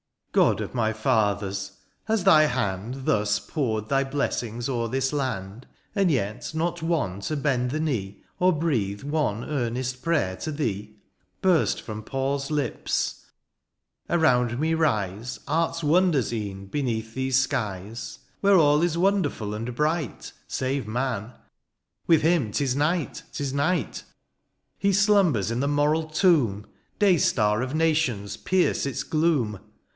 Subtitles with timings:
[0.29, 1.73] ^^ God of my fathers!
[2.05, 6.81] has thy hand ^^ Thus poured thy blessings o'er this land, '^ And yet not
[6.81, 10.95] one to bend the knee, ^^ Or breathe one earnest prayer to thee,''
[11.41, 13.25] Burst from Paul's lips.
[14.09, 17.67] —^^ Around me rise'' Arf 8 wonders e'en beneath these skies.
[17.83, 17.99] THE AREOPAGITE.
[17.99, 21.33] 13" Where all is wonderful and bright, ^^ Save man;
[22.07, 24.03] with him ^tis night, ^tis night;"
[24.79, 26.65] He slumbers in the moral tomb:
[26.95, 29.59] ^^ Daystar of nations, pierce its gloom.